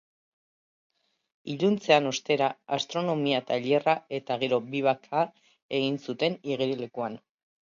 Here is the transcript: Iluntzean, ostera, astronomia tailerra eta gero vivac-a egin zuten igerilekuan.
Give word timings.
Iluntzean, 1.55 2.07
ostera, 2.11 2.47
astronomia 2.77 3.43
tailerra 3.51 3.95
eta 4.21 4.39
gero 4.45 4.61
vivac-a 4.73 5.23
egin 5.81 6.01
zuten 6.09 6.41
igerilekuan. 6.55 7.21